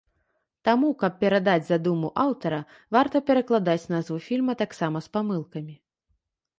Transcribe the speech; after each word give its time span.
Таму, 0.69 0.87
каб 1.03 1.19
перадаць 1.23 1.67
задуму 1.67 2.09
аўтара, 2.25 2.61
варта 2.99 3.23
перакладаць 3.31 3.89
назву 3.95 4.17
фільма 4.31 4.61
таксама 4.67 4.97
з 5.09 5.17
памылкамі. 5.17 5.83